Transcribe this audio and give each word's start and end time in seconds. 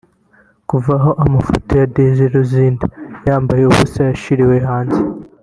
Kuva 0.69 0.91
aho 0.99 1.11
amafoto 1.23 1.71
ya 1.79 1.87
Desire 1.95 2.33
Luzinda 2.35 2.85
yambaye 3.27 3.63
ubusa 3.65 3.99
yashyiriwe 4.09 4.57
hanze 4.69 4.99